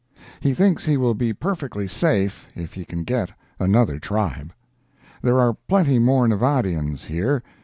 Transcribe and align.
He 0.39 0.55
thinks 0.55 0.83
he 0.87 0.97
will 0.97 1.13
be 1.13 1.31
perfectly 1.31 1.87
safe 1.87 2.47
if 2.55 2.73
he 2.73 2.85
can 2.85 3.03
get 3.03 3.29
another 3.59 3.99
tribe. 3.99 4.51
There 5.21 5.39
are 5.39 5.55
plenty 5.67 5.99
more 5.99 6.27
Nevadians 6.27 7.05
here. 7.05 7.43